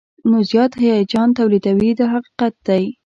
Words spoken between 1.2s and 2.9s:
تولیدوي دا حقیقت دی.